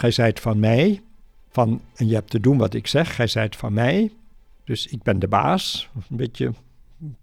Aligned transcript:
gij 0.00 0.10
zijt 0.10 0.40
van 0.40 0.58
mij, 0.58 1.02
van, 1.48 1.80
en 1.94 2.06
je 2.06 2.14
hebt 2.14 2.30
te 2.30 2.40
doen 2.40 2.58
wat 2.58 2.74
ik 2.74 2.86
zeg, 2.86 3.14
gij 3.14 3.26
zijt 3.26 3.56
van 3.56 3.72
mij, 3.72 4.12
dus 4.64 4.86
ik 4.86 5.02
ben 5.02 5.18
de 5.18 5.28
baas, 5.28 5.90
een 6.10 6.16
beetje 6.16 6.52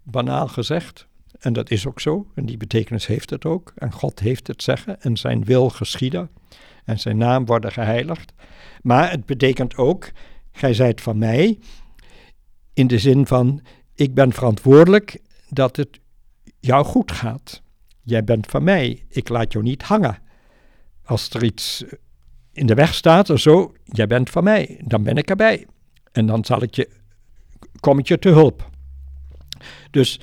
banaal 0.02 0.48
gezegd. 0.48 1.06
En 1.38 1.52
dat 1.52 1.70
is 1.70 1.86
ook 1.86 2.00
zo, 2.00 2.26
en 2.34 2.46
die 2.46 2.56
betekenis 2.56 3.06
heeft 3.06 3.30
het 3.30 3.44
ook. 3.44 3.72
En 3.76 3.92
God 3.92 4.20
heeft 4.20 4.46
het 4.46 4.62
zeggen, 4.62 5.00
en 5.02 5.16
zijn 5.16 5.44
wil 5.44 5.70
geschieden, 5.70 6.30
en 6.84 6.98
zijn 6.98 7.16
naam 7.16 7.46
worden 7.46 7.72
geheiligd. 7.72 8.32
Maar 8.82 9.10
het 9.10 9.26
betekent 9.26 9.76
ook, 9.76 10.10
gij 10.52 10.74
zijt 10.74 11.00
van 11.00 11.18
mij, 11.18 11.58
in 12.72 12.86
de 12.86 12.98
zin 12.98 13.26
van, 13.26 13.62
ik 13.94 14.14
ben 14.14 14.32
verantwoordelijk 14.32 15.20
dat 15.48 15.76
het 15.76 16.00
jou 16.60 16.84
goed 16.84 17.12
gaat. 17.12 17.62
Jij 18.02 18.24
bent 18.24 18.46
van 18.46 18.64
mij, 18.64 19.04
ik 19.08 19.28
laat 19.28 19.52
jou 19.52 19.64
niet 19.64 19.82
hangen. 19.82 20.18
Als 21.04 21.30
er 21.30 21.44
iets 21.44 21.84
in 22.58 22.66
de 22.66 22.74
weg 22.74 22.94
staat 22.94 23.30
of 23.30 23.40
zo, 23.40 23.72
jij 23.84 24.06
bent 24.06 24.30
van 24.30 24.44
mij, 24.44 24.80
dan 24.84 25.02
ben 25.02 25.16
ik 25.16 25.30
erbij. 25.30 25.66
En 26.12 26.26
dan 26.26 26.44
zal 26.44 26.62
ik 26.62 26.74
je, 26.74 26.88
kom 27.80 27.98
ik 27.98 28.08
je 28.08 28.18
te 28.18 28.28
hulp. 28.28 28.70
Dus 29.90 30.20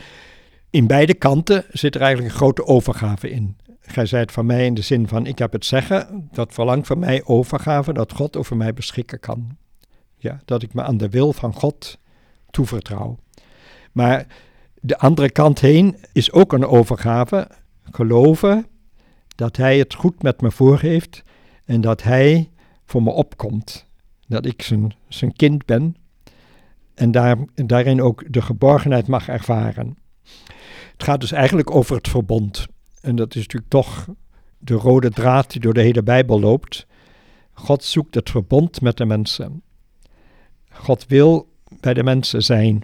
in 0.69 0.87
beide 0.87 1.13
kanten 1.13 1.65
zit 1.69 1.95
er 1.95 2.01
eigenlijk 2.01 2.31
een 2.31 2.39
grote 2.39 2.65
overgave 2.65 3.29
in. 3.29 3.57
Gij 3.79 4.05
zijt 4.05 4.31
van 4.31 4.45
mij 4.45 4.65
in 4.65 4.73
de 4.73 4.81
zin 4.81 5.07
van, 5.07 5.25
ik 5.25 5.37
heb 5.37 5.51
het 5.51 5.65
zeggen, 5.65 6.29
dat 6.31 6.53
verlangt 6.53 6.87
van 6.87 6.99
mij 6.99 7.21
overgave, 7.25 7.93
dat 7.93 8.13
God 8.13 8.37
over 8.37 8.57
mij 8.57 8.73
beschikken 8.73 9.19
kan. 9.19 9.57
Ja, 10.17 10.41
dat 10.45 10.61
ik 10.61 10.73
me 10.73 10.81
aan 10.83 10.97
de 10.97 11.09
wil 11.09 11.33
van 11.33 11.53
God 11.53 11.99
toevertrouw. 12.51 13.17
Maar 13.91 14.27
de 14.81 14.97
andere 14.97 15.31
kant 15.31 15.59
heen 15.59 15.97
is 16.13 16.31
ook 16.31 16.53
een 16.53 16.65
overgave, 16.65 17.47
geloven 17.91 18.67
dat 19.35 19.57
Hij 19.57 19.77
het 19.77 19.93
goed 19.93 20.23
met 20.23 20.41
me 20.41 20.51
voor 20.51 20.79
heeft 20.79 21.23
en 21.65 21.81
dat 21.81 22.03
Hij 22.03 22.49
voor 22.85 23.03
me 23.03 23.11
opkomt. 23.11 23.85
Dat 24.27 24.45
ik 24.45 24.61
zijn, 24.61 24.93
zijn 25.07 25.33
kind 25.33 25.65
ben 25.65 25.95
en 26.93 27.11
daar, 27.11 27.37
daarin 27.53 28.01
ook 28.01 28.33
de 28.33 28.41
geborgenheid 28.41 29.07
mag 29.07 29.27
ervaren. 29.27 29.97
Het 30.91 31.03
gaat 31.03 31.19
dus 31.19 31.31
eigenlijk 31.31 31.75
over 31.75 31.95
het 31.95 32.07
verbond. 32.07 32.67
En 33.01 33.15
dat 33.15 33.35
is 33.35 33.41
natuurlijk 33.41 33.71
toch 33.71 34.07
de 34.57 34.73
rode 34.73 35.09
draad 35.09 35.51
die 35.51 35.61
door 35.61 35.73
de 35.73 35.81
hele 35.81 36.03
Bijbel 36.03 36.39
loopt. 36.39 36.85
God 37.53 37.83
zoekt 37.83 38.15
het 38.15 38.29
verbond 38.29 38.81
met 38.81 38.97
de 38.97 39.05
mensen. 39.05 39.61
God 40.69 41.05
wil 41.07 41.53
bij 41.79 41.93
de 41.93 42.03
mensen 42.03 42.41
zijn. 42.41 42.83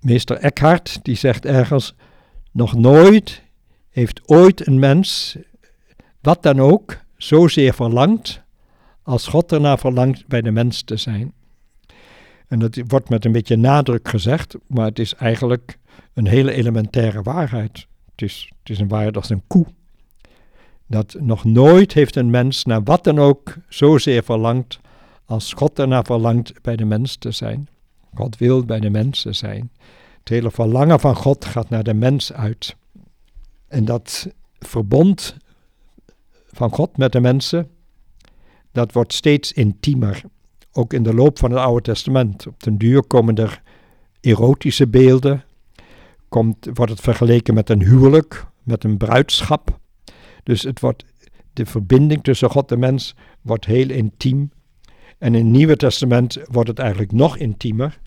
Meester 0.00 0.36
Eckhart 0.36 0.98
die 1.02 1.16
zegt 1.16 1.44
ergens: 1.44 1.94
Nog 2.52 2.74
nooit 2.74 3.42
heeft 3.90 4.28
ooit 4.28 4.66
een 4.66 4.78
mens, 4.78 5.36
wat 6.20 6.42
dan 6.42 6.60
ook, 6.60 7.04
zozeer 7.16 7.74
verlangd 7.74 8.42
als 9.02 9.26
God 9.26 9.52
ernaar 9.52 9.78
verlangt 9.78 10.26
bij 10.26 10.42
de 10.42 10.50
mens 10.50 10.82
te 10.82 10.96
zijn. 10.96 11.32
En 12.48 12.58
dat 12.58 12.80
wordt 12.86 13.08
met 13.08 13.24
een 13.24 13.32
beetje 13.32 13.56
nadruk 13.56 14.08
gezegd, 14.08 14.54
maar 14.66 14.86
het 14.86 14.98
is 14.98 15.14
eigenlijk 15.14 15.78
een 16.14 16.26
hele 16.26 16.52
elementaire 16.52 17.22
waarheid. 17.22 17.86
Het 18.10 18.22
is, 18.22 18.52
het 18.58 18.70
is 18.70 18.78
een 18.78 18.88
waarheid 18.88 19.16
als 19.16 19.30
een 19.30 19.42
koe. 19.46 19.66
Dat 20.86 21.16
nog 21.20 21.44
nooit 21.44 21.92
heeft 21.92 22.16
een 22.16 22.30
mens 22.30 22.64
naar 22.64 22.82
wat 22.82 23.04
dan 23.04 23.18
ook 23.18 23.54
zozeer 23.68 24.22
verlangd 24.22 24.80
als 25.24 25.52
God 25.52 25.78
ernaar 25.78 26.04
verlangt 26.04 26.62
bij 26.62 26.76
de 26.76 26.84
mens 26.84 27.16
te 27.16 27.30
zijn. 27.30 27.68
God 28.14 28.36
wil 28.36 28.64
bij 28.64 28.80
de 28.80 28.90
mensen 28.90 29.34
zijn. 29.34 29.70
Het 30.18 30.28
hele 30.28 30.50
verlangen 30.50 31.00
van 31.00 31.16
God 31.16 31.44
gaat 31.44 31.68
naar 31.68 31.84
de 31.84 31.94
mens 31.94 32.32
uit. 32.32 32.76
En 33.68 33.84
dat 33.84 34.28
verbond 34.58 35.36
van 36.56 36.70
God 36.70 36.96
met 36.96 37.12
de 37.12 37.20
mensen, 37.20 37.68
dat 38.72 38.92
wordt 38.92 39.12
steeds 39.12 39.52
intiemer. 39.52 40.22
Ook 40.72 40.92
in 40.92 41.02
de 41.02 41.14
loop 41.14 41.38
van 41.38 41.50
het 41.50 41.60
Oude 41.60 41.82
Testament. 41.82 42.46
Op 42.46 42.62
den 42.62 42.78
duur 42.78 43.02
komen 43.02 43.34
er 43.34 43.62
erotische 44.20 44.86
beelden. 44.86 45.44
Komt, 46.28 46.68
wordt 46.74 46.92
het 46.92 47.00
vergeleken 47.00 47.54
met 47.54 47.70
een 47.70 47.82
huwelijk, 47.82 48.46
met 48.62 48.84
een 48.84 48.96
bruidschap. 48.96 49.78
Dus 50.42 50.62
het 50.62 50.80
wordt, 50.80 51.04
de 51.52 51.66
verbinding 51.66 52.22
tussen 52.22 52.50
God 52.50 52.72
en 52.72 52.78
mens 52.78 53.14
wordt 53.42 53.64
heel 53.64 53.90
intiem. 53.90 54.50
En 55.18 55.34
in 55.34 55.44
het 55.44 55.52
Nieuwe 55.52 55.76
Testament 55.76 56.38
wordt 56.44 56.68
het 56.68 56.78
eigenlijk 56.78 57.12
nog 57.12 57.36
intiemer. 57.36 57.98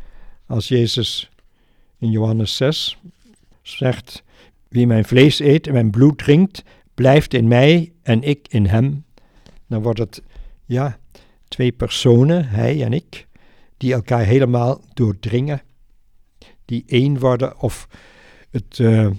Als 0.45 0.68
Jezus 0.68 1.31
in 1.97 2.12
Johannes 2.12 2.56
6 2.56 3.00
zegt: 3.62 4.24
Wie 4.68 4.88
mijn 4.88 5.06
vlees 5.06 5.40
eet 5.40 5.68
en 5.68 5.74
mijn 5.74 5.90
bloed 5.90 6.18
drinkt, 6.18 6.63
blijft 7.00 7.34
in 7.34 7.48
mij 7.48 7.94
en 8.02 8.24
ik 8.24 8.48
in 8.50 8.66
hem. 8.66 9.06
Dan 9.68 9.82
wordt 9.82 10.00
het, 10.00 10.22
ja, 10.66 11.00
twee 11.48 11.72
personen, 11.72 12.50
hij 12.50 12.84
en 12.84 12.94
ik, 12.94 13.28
die 13.78 13.94
elkaar 13.94 14.26
helemaal 14.26 14.82
doordringen, 14.94 15.62
die 16.66 16.84
één 16.88 17.20
worden. 17.20 17.60
Of 17.60 17.88
het, 18.52 18.78
uh, 18.78 19.10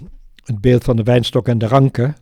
het 0.43 0.61
beeld 0.61 0.83
van 0.83 0.95
de 0.95 1.03
wijnstok 1.03 1.47
en 1.47 1.57
de 1.57 1.67
ranken 1.67 2.15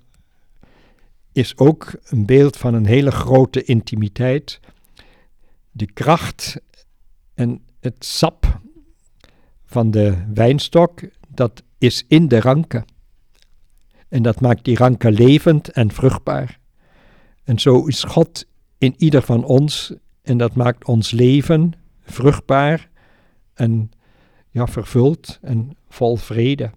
is 1.32 1.58
ook 1.58 2.00
een 2.04 2.26
beeld 2.26 2.58
van 2.58 2.74
een 2.74 2.86
hele 2.86 3.12
grote 3.12 3.64
intimiteit. 3.64 4.60
De 5.72 5.92
kracht 5.92 6.62
en 7.34 7.62
het 7.80 8.06
sap 8.06 8.62
van 9.66 9.92
de 9.92 10.24
wijnstok, 10.34 11.02
dat 11.28 11.64
is 11.78 12.06
in 12.08 12.28
de 12.28 12.40
ranken. 12.40 12.86
En 14.10 14.22
dat 14.22 14.42
maakt 14.42 14.64
die 14.64 14.78
ranken 14.78 15.12
levend 15.12 15.70
en 15.70 15.92
vruchtbaar. 15.92 16.60
En 17.44 17.60
zo 17.60 17.86
is 17.86 18.04
God 18.04 18.46
in 18.78 18.94
ieder 18.98 19.22
van 19.22 19.44
ons 19.44 19.94
en 20.22 20.38
dat 20.38 20.56
maakt 20.56 20.86
ons 20.86 21.12
leven 21.12 21.74
vruchtbaar 22.04 22.90
en 23.54 23.92
ja, 24.50 24.68
vervuld 24.68 25.40
en 25.42 25.78
vol 25.90 26.16
vrede. 26.16 26.72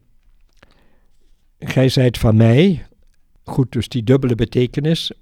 Gij 1.58 1.88
zijt 1.88 2.18
van 2.18 2.36
mij, 2.36 2.86
goed, 3.44 3.72
dus 3.72 3.88
die 3.88 4.02
dubbele 4.02 4.34
betekenis. 4.34 5.12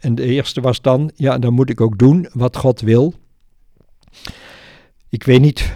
En 0.00 0.14
de 0.14 0.24
eerste 0.24 0.60
was 0.60 0.80
dan, 0.80 1.10
ja, 1.14 1.38
dan 1.38 1.52
moet 1.52 1.70
ik 1.70 1.80
ook 1.80 1.98
doen 1.98 2.28
wat 2.32 2.56
God 2.56 2.80
wil. 2.80 3.14
Ik 5.08 5.22
weet 5.22 5.40
niet, 5.40 5.72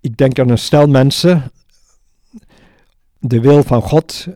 ik 0.00 0.16
denk 0.16 0.38
aan 0.38 0.48
een 0.48 0.58
stel 0.58 0.88
mensen 0.88 1.50
de 3.18 3.40
wil 3.40 3.62
van 3.62 3.82
God 3.82 4.26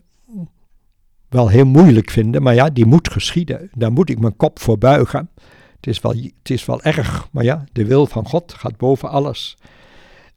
wel 1.30 1.48
heel 1.48 1.64
moeilijk 1.64 2.10
vinden, 2.10 2.42
maar 2.42 2.54
ja, 2.54 2.70
die 2.70 2.86
moet 2.86 3.10
geschieden. 3.10 3.70
Daar 3.72 3.92
moet 3.92 4.10
ik 4.10 4.18
mijn 4.18 4.36
kop 4.36 4.58
voor 4.58 4.78
buigen. 4.78 5.30
Het 5.76 5.86
is 5.86 6.00
wel, 6.00 6.12
het 6.12 6.50
is 6.50 6.64
wel 6.64 6.82
erg, 6.82 7.28
maar 7.32 7.44
ja, 7.44 7.64
de 7.72 7.86
wil 7.86 8.06
van 8.06 8.26
God 8.26 8.54
gaat 8.54 8.76
boven 8.76 9.08
alles. 9.08 9.56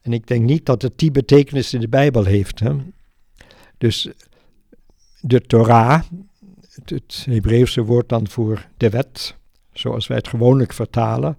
En 0.02 0.14
ik 0.14 0.28
denk 0.28 0.46
niet 0.46 0.66
dat 0.66 0.82
het 0.82 0.98
die 0.98 1.12
betekenis 1.12 1.74
in 1.74 1.80
de 1.80 1.88
Bijbel 1.88 2.24
heeft. 2.24 2.60
Hè? 2.60 2.76
Dus 3.78 4.10
de 5.22 5.42
Torah, 5.42 6.02
het, 6.86 7.26
Hebreeuwse 7.30 7.84
woord 7.84 8.10
dan 8.10 8.28
voor 8.28 8.68
de 8.78 8.90
wet, 8.90 9.36
zoals 9.72 10.08
wij 10.08 10.18
het 10.18 10.28
gewoonlijk 10.28 10.74
vertalen. 10.74 11.38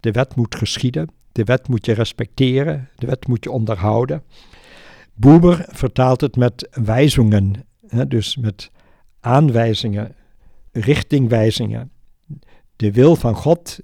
De 0.00 0.10
wet 0.10 0.34
moet 0.34 0.54
geschieden, 0.54 1.08
de 1.32 1.44
wet 1.44 1.68
moet 1.68 1.86
je 1.86 1.92
respecteren, 1.92 2.88
de 2.96 3.06
wet 3.06 3.26
moet 3.26 3.44
je 3.44 3.50
onderhouden. 3.50 4.22
Boeber 5.14 5.66
vertaalt 5.68 6.20
het 6.20 6.36
met 6.36 6.68
wijzingen, 6.70 7.66
dus 8.08 8.36
met 8.36 8.70
aanwijzingen, 9.22 10.14
richtingwijzingen. 10.72 11.90
De 12.76 12.92
wil 12.92 13.16
van 13.16 13.34
God, 13.34 13.78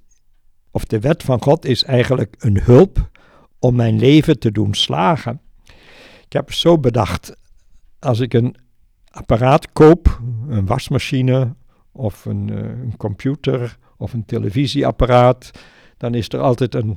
of 0.70 0.84
de 0.84 1.00
wet 1.00 1.22
van 1.22 1.42
God, 1.42 1.64
is 1.64 1.84
eigenlijk 1.84 2.34
een 2.38 2.60
hulp 2.62 3.10
om 3.58 3.74
mijn 3.74 3.98
leven 3.98 4.38
te 4.38 4.52
doen 4.52 4.74
slagen. 4.74 5.40
Ik 6.24 6.32
heb 6.32 6.52
zo 6.52 6.78
bedacht, 6.78 7.36
als 7.98 8.20
ik 8.20 8.34
een 8.34 8.56
apparaat 9.10 9.72
koop, 9.72 10.20
een 10.48 10.66
wasmachine 10.66 11.54
of 11.92 12.24
een, 12.24 12.48
uh, 12.48 12.58
een 12.58 12.96
computer 12.96 13.78
of 13.96 14.12
een 14.12 14.24
televisieapparaat, 14.24 15.50
dan 15.96 16.14
is 16.14 16.28
er 16.28 16.40
altijd 16.40 16.74
een 16.74 16.96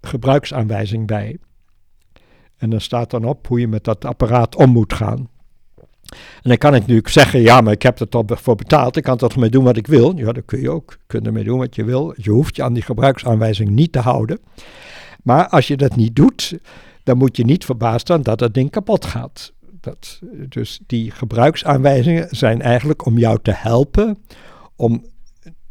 gebruiksaanwijzing 0.00 1.06
bij. 1.06 1.38
En 2.56 2.70
dan 2.70 2.80
staat 2.80 3.10
dan 3.10 3.24
op 3.24 3.46
hoe 3.46 3.60
je 3.60 3.68
met 3.68 3.84
dat 3.84 4.04
apparaat 4.04 4.56
om 4.56 4.70
moet 4.70 4.92
gaan. 4.92 5.28
En 6.12 6.48
dan 6.48 6.58
kan 6.58 6.74
ik 6.74 6.86
nu 6.86 7.00
zeggen, 7.04 7.40
ja, 7.40 7.60
maar 7.60 7.72
ik 7.72 7.82
heb 7.82 8.00
er 8.00 8.08
toch 8.08 8.24
voor 8.26 8.54
betaald, 8.54 8.96
ik 8.96 9.02
kan 9.02 9.18
er 9.18 9.38
mee 9.38 9.50
doen 9.50 9.64
wat 9.64 9.76
ik 9.76 9.86
wil. 9.86 10.16
Ja, 10.16 10.32
dat 10.32 10.44
kun 10.44 10.60
je 10.60 10.70
ook. 10.70 10.90
Je 10.90 10.98
kunt 11.06 11.26
ermee 11.26 11.44
doen 11.44 11.58
wat 11.58 11.74
je 11.74 11.84
wil. 11.84 12.14
Je 12.16 12.30
hoeft 12.30 12.56
je 12.56 12.62
aan 12.62 12.72
die 12.72 12.82
gebruiksaanwijzing 12.82 13.70
niet 13.70 13.92
te 13.92 13.98
houden. 13.98 14.38
Maar 15.22 15.48
als 15.48 15.66
je 15.66 15.76
dat 15.76 15.96
niet 15.96 16.16
doet, 16.16 16.58
dan 17.02 17.16
moet 17.16 17.36
je 17.36 17.44
niet 17.44 17.64
verbaasd 17.64 18.06
zijn 18.06 18.22
dat 18.22 18.40
het 18.40 18.54
ding 18.54 18.70
kapot 18.70 19.04
gaat. 19.04 19.52
Dat, 19.80 20.20
dus 20.48 20.80
die 20.86 21.10
gebruiksaanwijzingen 21.10 22.28
zijn 22.30 22.62
eigenlijk 22.62 23.06
om 23.06 23.18
jou 23.18 23.38
te 23.42 23.52
helpen 23.54 24.18
om 24.76 25.04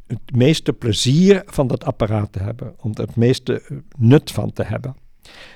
het 0.07 0.35
meeste 0.35 0.73
plezier 0.73 1.41
van 1.45 1.67
dat 1.67 1.83
apparaat 1.83 2.31
te 2.31 2.39
hebben, 2.39 2.75
om 2.77 2.91
er 2.93 3.01
het 3.01 3.15
meeste 3.15 3.83
nut 3.97 4.31
van 4.31 4.53
te 4.53 4.63
hebben. 4.63 4.95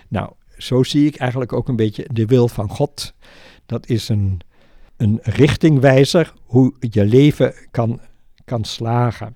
Nou, 0.08 0.32
zo 0.58 0.84
zie 0.84 1.08
ik 1.08 1.16
eigenlijk 1.16 1.54
ook 1.54 1.68
een 1.68 1.76
beetje 1.76 2.08
de 2.12 2.26
wil 2.26 2.48
van 2.48 2.70
God. 2.70 3.14
Dat 3.66 3.88
is 3.88 4.10
een, 4.10 4.40
een 5.00 5.20
richtingwijzer 5.24 6.34
hoe 6.44 6.74
je 6.80 7.06
leven 7.06 7.54
kan, 7.72 8.00
kan 8.46 8.64
slagen. 8.64 9.36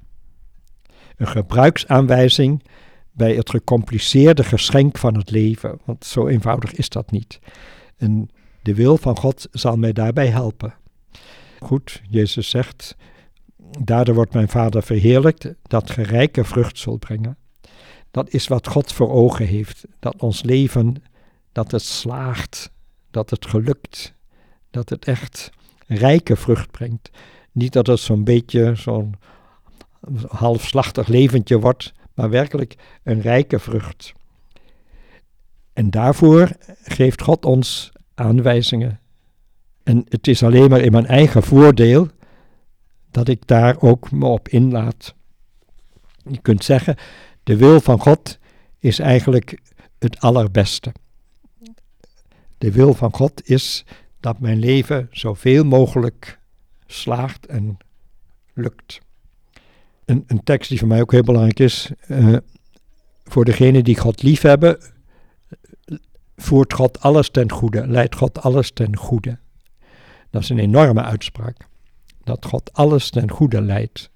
een 1.16 1.28
gebruiksaanwijzing 1.28 2.64
bij 3.12 3.36
het 3.36 3.50
gecompliceerde 3.50 4.44
geschenk 4.44 4.98
van 4.98 5.16
het 5.16 5.32
leven. 5.32 5.80
Want 5.86 6.06
zo 6.06 6.28
eenvoudig 6.28 6.74
is 6.74 6.90
dat 6.90 7.12
niet. 7.12 7.40
En 7.98 8.30
de 8.62 8.76
wil 8.76 8.98
van 8.98 9.18
God 9.18 9.48
zal 9.52 9.76
mij 9.76 9.94
daarbij 9.94 10.28
helpen. 10.28 10.74
Goed, 11.60 12.02
Jezus 12.10 12.50
zegt, 12.50 12.96
daardoor 13.80 14.16
wordt 14.16 14.34
mijn 14.34 14.50
Vader 14.50 14.84
verheerlijkt, 14.84 15.54
dat 15.62 15.92
ge 15.92 16.02
rijke 16.02 16.44
vrucht 16.44 16.78
zult 16.78 17.00
brengen. 17.00 17.38
Dat 18.12 18.34
is 18.34 18.48
wat 18.48 18.68
God 18.68 18.94
voor 18.94 19.12
ogen 19.12 19.46
heeft, 19.46 19.86
dat 20.00 20.22
ons 20.22 20.44
leven, 20.44 20.96
dat 21.52 21.72
het 21.72 21.82
slaagt, 21.82 22.72
dat 23.12 23.30
het 23.30 23.46
gelukt, 23.46 24.16
dat 24.74 24.90
het 24.90 25.06
echt 25.06 25.52
rijke 25.88 26.36
vrucht 26.36 26.72
brengt. 26.72 27.10
Niet 27.52 27.74
dat 27.74 27.88
het 27.88 28.00
zo'n 28.00 28.24
beetje 28.24 28.76
zo'n 28.76 29.16
halfslachtig 30.28 31.08
leventje 31.08 31.60
wordt, 31.60 31.94
maar 32.14 32.30
werkelijk 32.30 32.76
een 33.04 33.22
rijke 33.22 33.60
vrucht. 33.60 34.14
En 35.74 35.90
daarvoor 35.90 36.50
geeft 36.84 37.22
God 37.22 37.46
ons 37.46 37.92
aanwijzingen. 38.16 39.00
En 39.84 40.06
het 40.10 40.28
is 40.28 40.44
alleen 40.44 40.70
maar 40.70 40.82
in 40.82 40.92
mijn 40.92 41.06
eigen 41.08 41.44
voordeel 41.44 42.08
dat 43.12 43.28
ik 43.28 43.48
daar 43.48 43.82
ook 43.82 44.12
me 44.12 44.26
op 44.26 44.48
inlaat. 44.48 45.16
Je 46.30 46.42
kunt 46.42 46.64
zeggen, 46.64 46.96
de 47.44 47.58
wil 47.58 47.82
van 47.82 48.00
God 48.00 48.40
is 48.80 49.00
eigenlijk 49.00 49.62
het 50.00 50.20
allerbeste. 50.20 50.92
De 52.58 52.72
wil 52.72 52.94
van 52.94 53.14
God 53.14 53.50
is 53.50 53.86
dat 54.24 54.40
mijn 54.40 54.60
leven 54.60 55.08
zoveel 55.12 55.64
mogelijk 55.64 56.40
slaagt 56.86 57.46
en 57.46 57.78
lukt. 58.54 59.00
Een, 60.06 60.24
een 60.28 60.44
tekst 60.44 60.70
die 60.70 60.80
voor 60.80 60.88
mij 60.88 61.02
ook 61.02 61.12
heel 61.12 61.24
belangrijk 61.24 61.60
is, 61.60 61.92
uh, 62.08 62.38
voor 63.24 63.46
degenen 63.46 63.84
die 63.84 63.98
God 63.98 64.22
lief 64.22 64.42
hebben, 64.42 64.78
voert 66.36 66.74
God 66.74 67.02
alles 67.02 67.30
ten 67.30 67.52
goede, 67.52 67.88
leidt 67.88 68.16
God 68.16 68.42
alles 68.42 68.72
ten 68.72 68.96
goede. 68.96 69.38
Dat 70.30 70.42
is 70.42 70.50
een 70.50 70.60
enorme 70.60 71.02
uitspraak. 71.02 71.68
Dat 72.24 72.46
God 72.46 72.74
alles 72.74 73.10
ten 73.10 73.32
goede 73.32 73.62
leidt. 73.62 74.10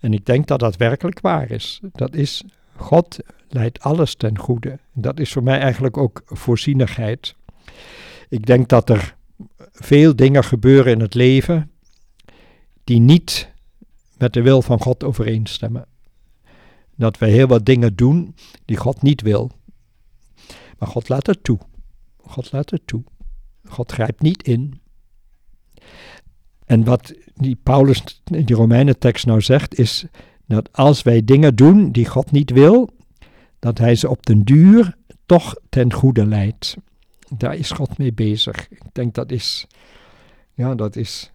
En 0.00 0.12
ik 0.12 0.26
denk 0.26 0.46
dat 0.46 0.60
dat 0.60 0.76
werkelijk 0.76 1.20
waar 1.20 1.50
is. 1.50 1.80
Dat 1.92 2.14
is, 2.14 2.44
God 2.76 3.18
leidt 3.48 3.80
alles 3.80 4.14
ten 4.14 4.38
goede. 4.38 4.78
Dat 4.92 5.20
is 5.20 5.32
voor 5.32 5.42
mij 5.42 5.58
eigenlijk 5.58 5.96
ook 5.96 6.22
voorzienigheid. 6.24 7.36
Ik 8.28 8.46
denk 8.46 8.68
dat 8.68 8.90
er 8.90 9.15
veel 9.78 10.16
dingen 10.16 10.44
gebeuren 10.44 10.92
in 10.92 11.00
het 11.00 11.14
leven 11.14 11.70
die 12.84 13.00
niet 13.00 13.52
met 14.18 14.32
de 14.32 14.42
wil 14.42 14.62
van 14.62 14.80
God 14.80 15.04
overeenstemmen. 15.04 15.86
Dat 16.96 17.18
we 17.18 17.26
heel 17.26 17.46
wat 17.46 17.66
dingen 17.66 17.94
doen 17.94 18.34
die 18.64 18.76
God 18.76 19.02
niet 19.02 19.20
wil. 19.20 19.50
Maar 20.78 20.88
God 20.88 21.08
laat 21.08 21.26
het 21.26 21.44
toe. 21.44 21.58
God 22.16 22.52
laat 22.52 22.70
het 22.70 22.86
toe. 22.86 23.04
God 23.64 23.92
grijpt 23.92 24.22
niet 24.22 24.42
in. 24.42 24.80
En 26.64 26.84
wat 26.84 27.14
die 27.34 27.56
Paulus 27.62 28.22
in 28.24 28.44
die 28.44 28.56
Romeinentekst 28.56 29.26
nou 29.26 29.40
zegt, 29.40 29.78
is 29.78 30.06
dat 30.46 30.72
als 30.72 31.02
wij 31.02 31.24
dingen 31.24 31.56
doen 31.56 31.92
die 31.92 32.06
God 32.06 32.30
niet 32.30 32.50
wil, 32.50 32.90
dat 33.58 33.78
hij 33.78 33.94
ze 33.94 34.08
op 34.08 34.26
den 34.26 34.42
duur 34.42 34.96
toch 35.26 35.54
ten 35.68 35.92
goede 35.92 36.26
leidt. 36.26 36.76
Daar 37.28 37.54
is 37.54 37.70
God 37.70 37.98
mee 37.98 38.12
bezig. 38.12 38.70
Ik 38.70 38.82
denk 38.92 39.14
dat 39.14 39.30
is, 39.30 39.66
ja, 40.54 40.74
dat 40.74 40.96
is 40.96 41.32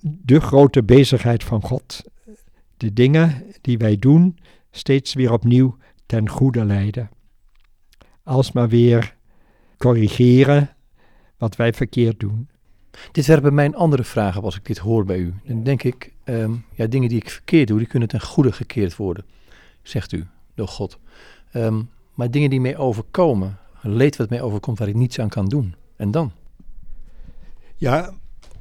de 0.00 0.40
grote 0.40 0.82
bezigheid 0.82 1.44
van 1.44 1.62
God. 1.62 2.02
De 2.76 2.92
dingen 2.92 3.44
die 3.60 3.78
wij 3.78 3.96
doen, 3.96 4.38
steeds 4.70 5.14
weer 5.14 5.32
opnieuw 5.32 5.76
ten 6.06 6.28
goede 6.28 6.64
leiden. 6.64 7.10
Alsmaar 8.22 8.68
weer 8.68 9.16
corrigeren 9.76 10.76
wat 11.36 11.56
wij 11.56 11.72
verkeerd 11.72 12.20
doen. 12.20 12.48
Dit 13.12 13.26
werpen 13.26 13.54
mijn 13.54 13.74
andere 13.74 14.04
vragen 14.04 14.42
als 14.42 14.56
ik 14.56 14.64
dit 14.64 14.78
hoor 14.78 15.04
bij 15.04 15.18
u. 15.18 15.34
Dan 15.44 15.62
denk 15.62 15.82
ik, 15.82 16.12
ehm, 16.24 16.52
ja, 16.74 16.86
dingen 16.86 17.08
die 17.08 17.18
ik 17.18 17.30
verkeerd 17.30 17.68
doe, 17.68 17.78
die 17.78 17.86
kunnen 17.86 18.08
ten 18.08 18.20
goede 18.20 18.52
gekeerd 18.52 18.96
worden, 18.96 19.24
zegt 19.82 20.12
u, 20.12 20.26
door 20.54 20.68
God. 20.68 20.98
Ehm, 21.52 21.82
maar 22.14 22.30
dingen 22.30 22.50
die 22.50 22.60
mij 22.60 22.76
overkomen, 22.76 23.58
leed 23.82 24.16
wat 24.16 24.30
mij 24.30 24.42
overkomt 24.42 24.78
waar 24.78 24.88
ik 24.88 24.94
niets 24.94 25.18
aan 25.18 25.28
kan 25.28 25.46
doen. 25.46 25.74
En 25.96 26.10
dan? 26.10 26.32
Ja, 27.76 28.12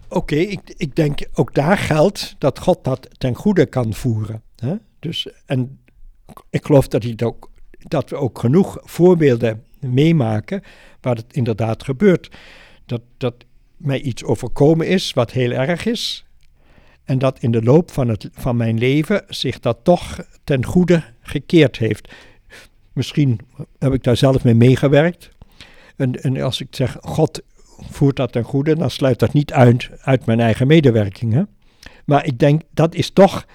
oké, 0.08 0.36
ik, 0.36 0.74
ik 0.78 0.96
denk 0.96 1.20
ook 1.34 1.54
daar 1.54 1.78
geldt 1.78 2.36
dat 2.38 2.60
God 2.60 2.84
dat 2.84 3.08
ten 3.18 3.36
goede 3.36 3.66
kan 3.66 3.94
voeren. 3.94 4.42
Hè? 4.56 4.76
Dus, 5.00 5.28
en 5.46 5.80
ik 6.50 6.66
geloof 6.66 6.88
dat, 6.88 7.04
hij 7.04 7.16
dat 7.78 8.10
we 8.10 8.16
ook 8.16 8.40
genoeg 8.40 8.78
voorbeelden 8.82 9.64
meemaken 9.80 10.62
waar 11.02 11.16
het 11.16 11.34
inderdaad 11.34 11.84
gebeurt. 11.84 12.36
Dat, 12.86 13.02
dat 13.18 13.34
mij 13.78 14.02
iets 14.02 14.24
overkomen 14.24 14.88
is 14.88 15.14
wat 15.14 15.32
heel 15.32 15.52
erg 15.52 15.86
is. 15.86 16.26
En 17.04 17.20
dat 17.20 17.40
in 17.40 17.52
de 17.52 17.64
loop 17.64 17.92
van, 17.92 18.08
het, 18.08 18.30
van 18.32 18.56
mijn 18.56 18.78
leven 18.78 19.24
zich 19.28 19.60
dat 19.60 19.78
toch 19.84 20.20
ten 20.44 20.66
goede 20.66 21.04
gekeerd 21.22 21.78
heeft. 21.78 22.14
Misschien 22.98 23.40
heb 23.80 23.94
ik 23.94 24.04
daar 24.04 24.18
zelf 24.18 24.44
mee 24.44 24.56
meegewerkt. 24.56 25.30
En, 25.96 26.42
als 26.42 26.62
ik 26.62 26.68
zeg, 26.70 26.98
God 27.02 27.42
voert 27.90 28.16
dat 28.16 28.32
ten 28.32 28.44
goede, 28.44 28.76
dan 28.76 28.90
sluit 28.90 29.20
dat 29.20 29.34
niet 29.34 29.54
uit 29.54 29.90
uit 30.02 30.26
mijn 30.26 30.40
eigen 30.40 30.68
medewerking. 30.68 31.34
Hè? 31.34 31.44
Maar 32.06 32.26
ik 32.26 32.40
denk, 32.40 32.62
dat 32.74 32.96
is 32.96 33.10
toch 33.10 33.46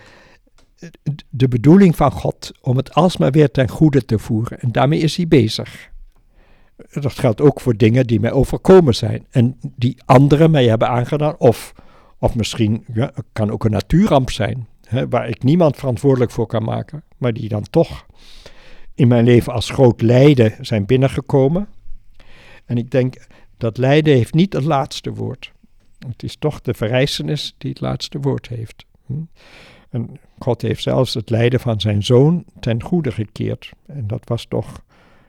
de 1.28 1.48
bedoeling 1.48 1.96
van 1.96 2.10
God 2.10 2.52
om 2.60 2.76
het 2.76 2.94
alsmaar 2.94 3.30
weer 3.30 3.50
ten 3.50 3.68
goede 3.68 4.04
te 4.04 4.18
voeren. 4.18 4.60
En 4.60 4.72
daarmee 4.72 4.98
is 4.98 5.16
hij 5.16 5.28
bezig. 5.28 5.90
Dat 6.92 7.12
geldt 7.12 7.40
ook 7.40 7.60
voor 7.60 7.76
dingen 7.76 8.06
die 8.06 8.20
mij 8.20 8.32
overkomen 8.32 8.94
zijn 8.94 9.26
en 9.30 9.58
die 9.76 9.96
anderen 10.04 10.50
mij 10.50 10.66
hebben 10.66 10.88
aangedaan. 10.88 11.34
Of, 11.38 11.74
of 12.18 12.34
misschien 12.34 12.84
kan 13.32 13.50
ook 13.50 13.64
een 13.64 13.70
natuurramp 13.70 14.30
zijn, 14.30 14.68
hè, 14.84 15.08
waar 15.08 15.28
ik 15.28 15.42
niemand 15.42 15.76
verantwoordelijk 15.76 16.30
voor 16.30 16.46
kan 16.46 16.64
maken, 16.64 17.02
maar 17.18 17.32
die 17.32 17.48
dan 17.48 17.64
toch 17.70 18.06
in 19.02 19.08
mijn 19.08 19.24
leven 19.24 19.52
als 19.52 19.70
groot 19.70 20.00
lijden 20.00 20.54
zijn 20.60 20.86
binnengekomen. 20.86 21.68
En 22.64 22.76
ik 22.76 22.90
denk, 22.90 23.26
dat 23.56 23.78
lijden 23.78 24.14
heeft 24.14 24.34
niet 24.34 24.52
het 24.52 24.64
laatste 24.64 25.12
woord. 25.12 25.52
Het 26.08 26.22
is 26.22 26.36
toch 26.36 26.60
de 26.60 26.74
verrijzenis 26.74 27.54
die 27.58 27.70
het 27.70 27.80
laatste 27.80 28.18
woord 28.18 28.48
heeft. 28.48 28.84
Hm? 29.06 29.12
En 29.90 30.18
God 30.38 30.62
heeft 30.62 30.82
zelfs 30.82 31.14
het 31.14 31.30
lijden 31.30 31.60
van 31.60 31.80
zijn 31.80 32.02
zoon 32.02 32.44
ten 32.60 32.82
goede 32.82 33.12
gekeerd. 33.12 33.70
En 33.86 34.06
dat 34.06 34.22
was 34.24 34.44
toch 34.46 34.82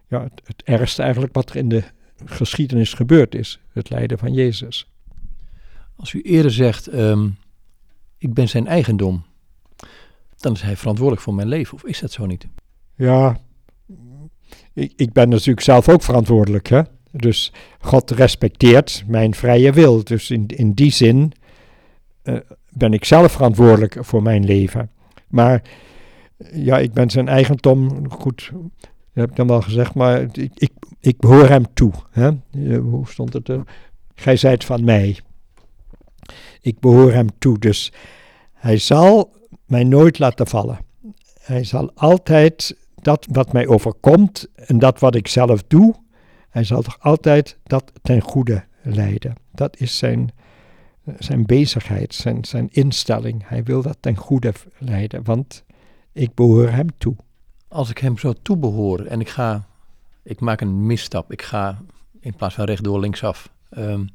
ja, 0.07 0.24
het, 0.24 0.41
het 0.43 0.63
ergste 0.63 1.01
eigenlijk 1.01 1.33
wat 1.33 1.50
er 1.50 1.55
in 1.55 1.69
de 1.69 1.83
geschiedenis 2.25 2.93
gebeurd 2.93 3.36
is. 3.36 3.59
Het 3.71 3.89
lijden 3.89 4.17
van 4.17 4.33
Jezus. 4.33 4.89
Als 5.95 6.13
u 6.13 6.21
eerder 6.21 6.51
zegt, 6.51 6.88
ehm, 6.88 7.29
ik 8.17 8.33
ben 8.33 8.50
zijn 8.50 8.67
eigendom, 8.67 9.24
dan 10.38 10.53
is 10.53 10.62
hij 10.62 10.77
verantwoordelijk 10.77 11.24
voor 11.24 11.33
mijn 11.33 11.48
leven. 11.48 11.74
Of 11.74 11.83
is 11.83 12.00
dat 12.00 12.12
zo 12.12 12.25
niet? 12.25 12.48
Ja, 12.95 13.39
ik, 14.74 14.94
ik 14.96 15.12
ben 15.12 15.30
natuurlijk 15.30 15.62
zelf 15.62 15.89
ook 15.89 16.03
verantwoordelijk. 16.03 16.68
Hè? 16.68 16.82
Dus 17.12 17.53
God 17.80 18.12
respecteert 18.12 19.03
mijn 19.08 19.34
vrije 19.34 19.72
wil. 19.72 20.03
Dus 20.03 20.30
in, 20.32 20.48
in 20.48 20.74
die 20.74 20.92
zin 20.92 21.32
uh, 22.24 22.38
ben 22.70 22.94
ik 22.94 23.06
zelf 23.06 23.32
verantwoordelijk 23.32 23.98
voor 24.00 24.24
mijn 24.24 24.46
leven. 24.46 24.89
Maar 25.27 25.62
ja, 26.51 26.77
ik 26.77 26.94
ben 26.94 27.10
zijn 27.10 27.27
eigendom. 27.27 28.12
Goed, 28.12 28.51
dat 28.53 28.70
heb 29.13 29.30
ik 29.30 29.36
dan 29.36 29.48
wel 29.48 29.62
gezegd, 29.62 29.94
maar 29.94 30.22
ik, 30.32 30.70
ik, 31.00 31.18
behoor 31.18 31.48
hem 31.48 31.74
toe. 31.74 31.92
Hè? 32.10 32.32
Hoe 32.77 33.08
stond 33.08 33.34
het 33.34 33.50
er? 33.50 33.63
Gij 34.15 34.36
zijt 34.36 34.65
van 34.65 34.84
mij. 34.84 35.20
Ik 36.62 36.80
behoor 36.80 37.12
hem 37.12 37.27
toe. 37.39 37.60
Dus 37.60 37.94
hij 38.53 38.77
zal 38.77 39.34
mij 39.65 39.84
nooit 39.84 40.20
laten 40.20 40.48
vallen. 40.48 40.80
Hij 41.39 41.63
zal 41.63 41.92
altijd 41.96 42.77
dat 43.03 43.27
wat 43.31 43.53
mij 43.53 43.67
overkomt 43.67 44.48
en 44.55 44.79
dat 44.79 45.00
wat 45.00 45.15
ik 45.15 45.27
zelf 45.27 45.63
doe, 45.67 45.95
hij 46.50 46.63
zal 46.63 46.81
toch 46.81 47.00
altijd 47.00 47.57
dat 47.63 47.91
ten 48.01 48.22
goede 48.22 48.63
leiden. 48.81 49.36
Dat 49.51 49.79
is 49.79 49.98
zijn, 49.98 50.31
zijn 51.17 51.45
bezigheid, 51.45 52.13
zijn, 52.13 52.45
zijn 52.45 52.67
instelling. 52.72 53.48
Hij 53.48 53.63
wil 53.63 53.81
dat 53.81 53.98
ten 54.00 54.15
goede 54.15 54.53
leiden, 54.77 55.24
want 55.24 55.63
ik 56.12 56.33
behoor 56.33 56.69
hem 56.69 56.88
toe. 56.98 57.15
Als 57.67 57.89
ik 57.89 57.98
hem 57.98 58.17
zo 58.17 58.33
toebehoor 58.41 59.05
en 59.05 59.19
ik 59.19 59.29
ga, 59.29 59.67
ik 60.24 60.39
maak 60.39 60.62
een 60.62 60.86
misstap, 60.86 61.31
ik 61.31 61.41
ga 61.41 61.81
in 62.19 62.36
plaats 62.36 62.55
van 62.55 62.65
rechtdoor 62.65 63.00
linksaf. 63.00 63.51
Um, 63.77 64.10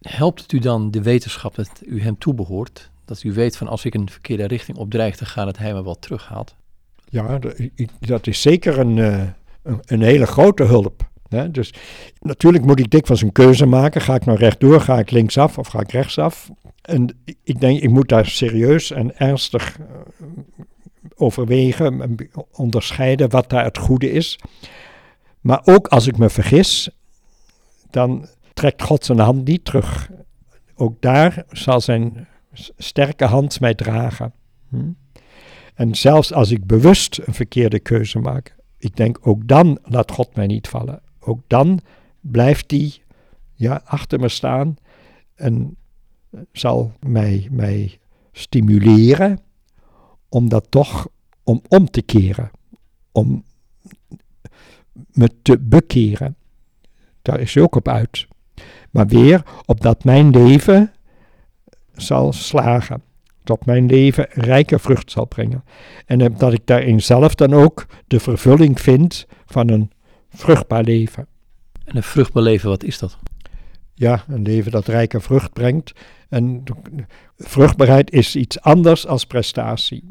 helpt 0.00 0.42
het 0.42 0.52
u 0.52 0.58
dan 0.58 0.90
de 0.90 1.02
wetenschap 1.02 1.54
dat 1.54 1.70
u 1.86 2.02
hem 2.02 2.18
toebehoort? 2.18 2.90
Dat 3.04 3.22
u 3.22 3.32
weet 3.32 3.56
van 3.56 3.68
als 3.68 3.84
ik 3.84 3.94
een 3.94 4.10
verkeerde 4.10 4.46
richting 4.46 4.76
opdreig 4.78 5.16
te 5.16 5.26
gaan, 5.26 5.46
dat 5.46 5.58
hij 5.58 5.74
me 5.74 5.84
wel 5.84 5.98
terughaalt? 5.98 6.56
Ja, 7.14 7.38
dat 8.00 8.26
is 8.26 8.42
zeker 8.42 8.78
een, 8.78 8.98
eh, 8.98 9.22
een, 9.62 9.80
een 9.84 10.02
hele 10.02 10.26
grote 10.26 10.62
hulp. 10.64 11.12
Dus 11.50 11.74
natuurlijk 12.20 12.64
moet 12.64 12.78
ik 12.78 12.90
dikwijls 12.90 13.22
een 13.22 13.32
keuze 13.32 13.66
maken. 13.66 14.00
Ga 14.00 14.14
ik 14.14 14.24
nou 14.24 14.38
rechtdoor, 14.38 14.80
ga 14.80 14.98
ik 14.98 15.10
linksaf 15.10 15.58
of 15.58 15.66
ga 15.66 15.80
ik 15.80 15.90
rechtsaf? 15.90 16.50
En 16.82 17.22
ik 17.44 17.60
denk, 17.60 17.80
ik 17.80 17.90
moet 17.90 18.08
daar 18.08 18.26
serieus 18.26 18.90
en 18.90 19.18
ernstig 19.18 19.78
eh, 19.78 19.86
overwegen, 21.14 22.16
onderscheiden 22.52 23.30
wat 23.30 23.50
daar 23.50 23.64
het 23.64 23.78
goede 23.78 24.10
is. 24.10 24.38
Maar 25.40 25.60
ook 25.64 25.88
als 25.88 26.06
ik 26.06 26.18
me 26.18 26.30
vergis, 26.30 26.90
dan 27.90 28.28
trekt 28.54 28.82
God 28.82 29.04
zijn 29.04 29.18
hand 29.18 29.44
niet 29.44 29.64
terug. 29.64 30.10
Ook 30.74 31.00
daar 31.00 31.44
zal 31.50 31.80
zijn 31.80 32.28
sterke 32.76 33.24
hand 33.24 33.60
mij 33.60 33.74
dragen. 33.74 34.32
Hm? 34.68 34.90
En 35.74 35.94
zelfs 35.94 36.32
als 36.32 36.50
ik 36.50 36.66
bewust 36.66 37.20
een 37.24 37.34
verkeerde 37.34 37.78
keuze 37.78 38.18
maak, 38.18 38.56
ik 38.78 38.96
denk 38.96 39.18
ook 39.20 39.48
dan 39.48 39.78
laat 39.82 40.10
God 40.10 40.34
mij 40.34 40.46
niet 40.46 40.68
vallen. 40.68 41.02
Ook 41.20 41.40
dan 41.46 41.80
blijft 42.20 42.70
hij 42.70 42.92
ja, 43.54 43.82
achter 43.84 44.20
me 44.20 44.28
staan 44.28 44.76
en 45.34 45.76
zal 46.52 46.92
mij, 47.00 47.48
mij 47.50 47.98
stimuleren 48.32 49.40
om 50.28 50.48
dat 50.48 50.66
toch 50.70 51.08
om 51.42 51.62
om 51.68 51.90
te 51.90 52.02
keren, 52.02 52.50
om 53.12 53.44
me 55.12 55.30
te 55.42 55.58
bekeren. 55.58 56.36
Daar 57.22 57.40
is 57.40 57.54
hij 57.54 57.62
ook 57.62 57.74
op 57.74 57.88
uit. 57.88 58.26
Maar 58.90 59.06
weer 59.06 59.42
opdat 59.66 60.04
mijn 60.04 60.30
leven 60.30 60.92
zal 61.92 62.32
slagen. 62.32 63.02
Dat 63.44 63.66
mijn 63.66 63.86
leven 63.86 64.26
rijke 64.30 64.78
vrucht 64.78 65.10
zal 65.10 65.24
brengen. 65.24 65.64
En 66.06 66.34
dat 66.36 66.52
ik 66.52 66.66
daarin 66.66 67.02
zelf 67.02 67.34
dan 67.34 67.52
ook 67.52 67.86
de 68.06 68.20
vervulling 68.20 68.80
vind 68.80 69.26
van 69.46 69.68
een 69.68 69.90
vruchtbaar 70.28 70.82
leven. 70.82 71.26
En 71.84 71.96
een 71.96 72.02
vruchtbaar 72.02 72.42
leven, 72.42 72.68
wat 72.68 72.84
is 72.84 72.98
dat? 72.98 73.18
Ja, 73.94 74.24
een 74.28 74.42
leven 74.42 74.70
dat 74.70 74.86
rijke 74.86 75.20
vrucht 75.20 75.52
brengt. 75.52 75.92
En 76.28 76.62
vruchtbaarheid 77.36 78.10
is 78.10 78.36
iets 78.36 78.60
anders 78.60 79.06
als 79.06 79.24
prestatie. 79.24 80.04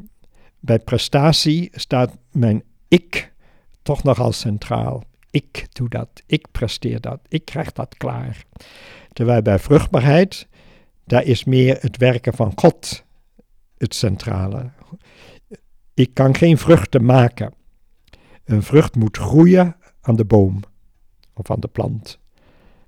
Bij 0.60 0.78
prestatie 0.78 1.68
staat 1.72 2.16
mijn 2.32 2.62
ik 2.88 3.32
toch 3.82 4.02
nogal 4.02 4.32
centraal. 4.32 5.02
Ik 5.30 5.66
doe 5.72 5.88
dat, 5.88 6.08
ik 6.26 6.46
presteer 6.52 7.00
dat, 7.00 7.20
ik 7.28 7.44
krijg 7.44 7.72
dat 7.72 7.96
klaar. 7.96 8.44
Terwijl 9.12 9.42
bij 9.42 9.58
vruchtbaarheid, 9.58 10.46
daar 11.04 11.24
is 11.24 11.44
meer 11.44 11.76
het 11.80 11.96
werken 11.96 12.34
van 12.34 12.52
God 12.54 13.04
het 13.78 13.94
centrale. 13.94 14.70
Ik 15.94 16.14
kan 16.14 16.34
geen 16.34 16.58
vruchten 16.58 17.04
maken. 17.04 17.54
Een 18.44 18.62
vrucht 18.62 18.96
moet 18.96 19.16
groeien 19.16 19.76
aan 20.00 20.16
de 20.16 20.24
boom 20.24 20.60
of 21.34 21.50
aan 21.50 21.60
de 21.60 21.68
plant. 21.68 22.18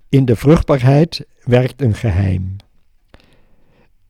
In 0.08 0.24
de 0.24 0.36
vruchtbaarheid 0.36 1.26
werkt 1.44 1.82
een 1.82 1.94
geheim. 1.94 2.56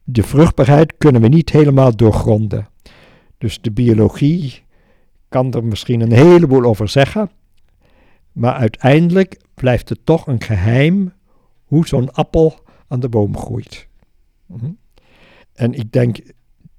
De 0.04 0.23
vruchtbaarheid 0.23 0.95
kunnen 0.99 1.21
we 1.21 1.28
niet 1.28 1.50
helemaal 1.50 1.97
doorgronden. 1.97 2.68
Dus 3.38 3.61
de 3.61 3.71
biologie 3.71 4.64
kan 5.28 5.52
er 5.52 5.64
misschien 5.64 6.00
een 6.00 6.12
heleboel 6.12 6.64
over 6.64 6.88
zeggen, 6.88 7.30
maar 8.33 8.54
uiteindelijk 8.54 9.40
blijft 9.54 9.88
het 9.88 10.00
toch 10.04 10.26
een 10.26 10.42
geheim 10.42 11.12
hoe 11.64 11.87
zo'n 11.87 12.12
appel 12.12 12.59
aan 12.88 13.00
de 13.00 13.09
boom 13.09 13.37
groeit. 13.37 13.88
Mhm. 14.47 14.71
En 15.52 15.75
ik 15.75 15.92
denk, 15.92 16.18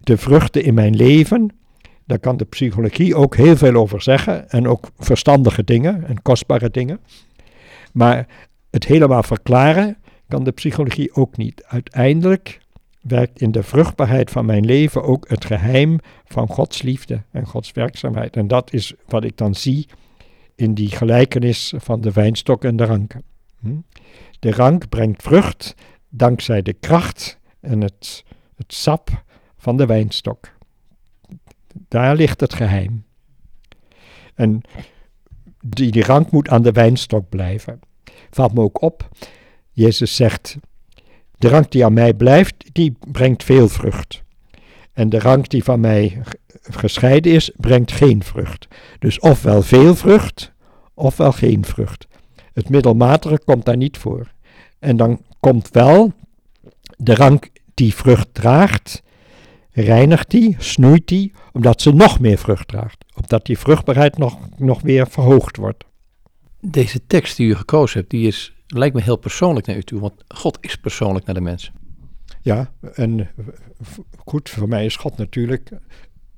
de 0.08 0.18
vruchten 0.18 0.64
in 0.64 0.74
mijn 0.74 0.96
leven, 0.96 1.50
daar 2.06 2.20
kan 2.20 2.38
de 2.38 2.46
psychologie 2.46 3.16
ook 3.16 3.36
heel 3.36 3.58
veel 3.58 3.74
over 3.74 4.02
zeggen. 4.02 4.50
En 4.50 4.68
ook 4.68 4.90
verstandige 4.98 5.64
dingen 5.64 6.08
en 6.08 6.22
kostbare 6.22 6.70
dingen. 6.70 7.00
Maar 7.94 8.28
het 8.70 8.86
helemaal 8.86 9.24
verklaren 9.24 9.98
kan 10.28 10.44
de 10.44 10.52
psychologie 10.52 11.16
ook 11.16 11.38
niet. 11.38 11.64
Uiteindelijk 11.64 12.60
werkt 13.02 13.42
in 13.42 13.52
de 13.52 13.64
vruchtbaarheid 13.64 14.32
van 14.32 14.46
mijn 14.46 14.66
leven 14.66 15.04
ook 15.04 15.30
het 15.30 15.46
geheim 15.46 16.00
van 16.26 16.48
Gods 16.48 16.82
liefde 16.82 17.24
en 17.32 17.46
Gods 17.46 17.72
werkzaamheid. 17.72 18.36
En 18.36 18.48
dat 18.48 18.74
is 18.74 18.94
wat 19.06 19.24
ik 19.24 19.38
dan 19.38 19.56
zie 19.56 19.88
in 20.56 20.74
die 20.74 20.90
gelijkenis 20.90 21.74
van 21.78 22.02
de 22.02 22.12
wijnstok 22.12 22.64
en 22.64 22.76
de 22.76 22.86
ranken. 22.86 23.24
Hm? 23.60 23.76
De 24.40 24.52
rank 24.52 24.90
brengt 24.90 25.24
vrucht 25.24 25.76
dankzij 26.10 26.62
de 26.62 26.74
kracht 26.74 27.40
en 27.60 27.82
het, 27.82 28.24
het 28.56 28.74
sap 28.74 29.26
van 29.68 29.78
de 29.78 29.86
wijnstok. 29.86 30.50
Daar 31.88 32.16
ligt 32.16 32.40
het 32.40 32.54
geheim. 32.54 33.04
En 34.36 34.62
die, 35.62 35.92
die 35.92 36.04
rank 36.04 36.32
moet 36.32 36.50
aan 36.50 36.62
de 36.62 36.72
wijnstok 36.72 37.30
blijven. 37.30 37.80
Valt 38.30 38.54
me 38.54 38.62
ook 38.62 38.82
op, 38.82 39.10
Jezus 39.72 40.16
zegt, 40.16 40.58
de 41.38 41.50
rank 41.50 41.72
die 41.72 41.86
aan 41.86 41.94
mij 41.94 42.14
blijft, 42.14 42.56
die 42.72 42.98
brengt 43.12 43.44
veel 43.44 43.70
vrucht. 43.70 44.24
En 44.94 45.10
de 45.10 45.20
rank 45.20 45.50
die 45.50 45.64
van 45.64 45.80
mij 45.80 46.22
gescheiden 46.62 47.32
is, 47.32 47.52
brengt 47.56 47.92
geen 47.92 48.24
vrucht. 48.24 48.68
Dus 49.00 49.20
ofwel 49.20 49.62
veel 49.62 49.96
vrucht, 49.96 50.52
ofwel 50.94 51.32
geen 51.32 51.66
vrucht. 51.66 52.08
Het 52.54 52.70
middelmatige 52.70 53.40
komt 53.46 53.66
daar 53.66 53.78
niet 53.78 53.98
voor. 53.98 54.32
En 54.80 54.98
dan 54.98 55.22
komt 55.40 55.70
wel 55.72 56.14
de 56.98 57.16
rank 57.16 57.50
die 57.74 57.96
vrucht 57.96 58.34
draagt, 58.34 59.06
reinigt 59.82 60.30
die, 60.30 60.56
snoeit 60.60 61.08
die, 61.08 61.32
omdat 61.52 61.82
ze 61.82 61.94
nog 61.94 62.20
meer 62.20 62.38
vrucht 62.38 62.68
draagt. 62.68 63.06
Opdat 63.16 63.46
die 63.46 63.58
vruchtbaarheid 63.58 64.18
nog, 64.18 64.38
nog 64.58 64.82
weer 64.82 65.08
verhoogd 65.08 65.58
wordt. 65.58 65.84
Deze 66.62 67.08
tekst 67.08 67.38
die 67.38 67.48
u 67.48 67.56
gekozen 67.56 68.00
hebt, 68.00 68.12
die 68.12 68.28
is, 68.28 68.54
lijkt 68.68 68.96
me 68.96 69.02
heel 69.02 69.18
persoonlijk 69.18 69.66
naar 69.66 69.76
u 69.76 69.84
toe, 69.84 70.00
want 70.00 70.14
God 70.28 70.58
is 70.62 70.76
persoonlijk 70.76 71.26
naar 71.26 71.36
de 71.36 71.42
mens. 71.42 71.72
Ja, 72.42 72.72
en 72.94 73.30
goed, 74.26 74.50
voor 74.50 74.68
mij 74.68 74.86
is 74.86 74.96
God 74.96 75.18
natuurlijk 75.18 75.70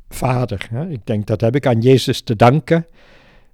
vader. 0.10 0.68
Hè? 0.70 0.90
Ik 0.90 1.06
denk 1.06 1.28
dat 1.28 1.42
heb 1.42 1.56
ik 1.56 1.66
aan 1.66 1.82
Jezus 1.82 2.22
te 2.22 2.36
danken, 2.36 2.88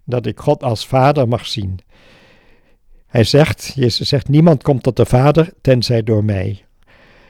dat 0.04 0.26
ik 0.26 0.40
God 0.40 0.64
als 0.64 0.88
vader 0.88 1.28
mag 1.28 1.46
zien. 1.46 1.80
Hij 3.06 3.24
zegt, 3.24 3.72
Jezus 3.76 4.08
zegt, 4.08 4.28
niemand 4.28 4.64
komt 4.64 4.84
tot 4.84 4.96
de 4.96 5.06
vader 5.06 5.54
tenzij 5.62 6.04
door 6.04 6.24
mij. 6.24 6.66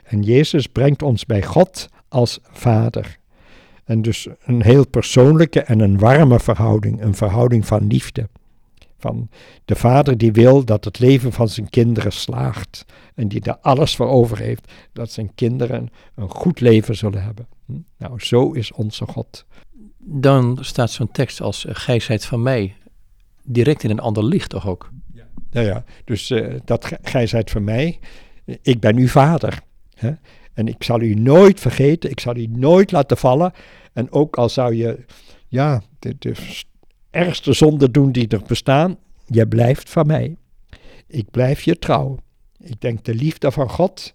En 0.04 0.22
Jezus 0.22 0.68
brengt 0.68 1.02
ons 1.02 1.26
bij 1.26 1.44
God 1.44 1.90
als 2.16 2.40
vader. 2.42 3.18
En 3.84 4.02
dus 4.02 4.28
een 4.46 4.64
heel 4.64 4.88
persoonlijke 4.88 5.62
en 5.62 5.80
een 5.80 6.00
warme 6.00 6.40
verhouding, 6.40 7.02
een 7.02 7.16
verhouding 7.16 7.66
van 7.66 7.88
liefde. 7.88 8.30
Van 8.98 9.30
de 9.66 9.76
vader 9.76 10.18
die 10.18 10.32
wil 10.32 10.66
dat 10.66 10.86
het 10.86 11.00
leven 11.00 11.32
van 11.32 11.50
zijn 11.50 11.70
kinderen 11.70 12.12
slaagt 12.12 12.86
en 13.16 13.28
die 13.28 13.42
daar 13.42 13.58
alles 13.62 13.96
voor 13.96 14.08
over 14.08 14.38
heeft, 14.38 14.72
dat 14.94 15.12
zijn 15.12 15.32
kinderen 15.36 15.90
een 16.16 16.30
goed 16.30 16.60
leven 16.60 16.96
zullen 16.96 17.24
hebben. 17.24 17.48
Hm? 17.66 17.74
Nou, 17.98 18.20
zo 18.20 18.52
is 18.52 18.72
onze 18.72 19.06
God. 19.06 19.46
Dan 19.98 20.58
staat 20.62 20.92
zo'n 20.92 21.12
tekst 21.12 21.42
als 21.42 21.66
uh, 21.66 21.72
gij 21.76 22.00
zijt 22.00 22.26
van 22.26 22.44
mij 22.44 22.76
direct 23.44 23.84
in 23.84 23.90
een 23.90 24.00
ander 24.00 24.24
licht 24.24 24.50
toch 24.50 24.68
ook? 24.68 24.90
Ja, 25.50 25.62
ja, 25.62 25.84
dus 26.04 26.30
uh, 26.30 26.60
dat 26.66 26.92
gij 27.02 27.28
zijt 27.28 27.52
van 27.52 27.64
mij, 27.64 28.00
ik 28.62 28.80
ben 28.80 28.98
uw 28.98 29.08
vader. 29.08 29.62
Hè? 29.94 30.12
En 30.56 30.68
ik 30.68 30.84
zal 30.84 31.02
u 31.02 31.14
nooit 31.14 31.60
vergeten, 31.60 32.10
ik 32.10 32.20
zal 32.20 32.36
u 32.36 32.46
nooit 32.46 32.92
laten 32.92 33.18
vallen. 33.18 33.54
En 33.94 34.12
ook 34.12 34.38
al 34.38 34.50
zou 34.50 34.76
je 34.76 35.06
ja, 35.48 35.82
de, 36.00 36.34
ergste 37.10 37.54
zonde 37.54 37.92
doen 37.92 38.12
die 38.12 38.28
er 38.28 38.42
bestaan, 38.48 38.98
je 39.26 39.48
blijft 39.48 39.90
van 39.90 40.08
mij. 40.08 40.36
Ik 41.08 41.32
blijf 41.32 41.62
je 41.62 41.80
trouw. 41.80 42.18
Ik 42.58 42.82
denk 42.82 43.04
de 43.04 43.16
liefde 43.16 43.52
van 43.52 43.70
God 43.70 44.14